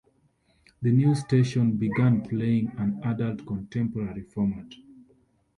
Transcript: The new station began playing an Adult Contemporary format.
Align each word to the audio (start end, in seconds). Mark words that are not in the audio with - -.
The 0.81 0.91
new 0.91 1.13
station 1.13 1.77
began 1.77 2.23
playing 2.27 2.71
an 2.79 2.99
Adult 3.03 3.45
Contemporary 3.45 4.23
format. 4.23 4.73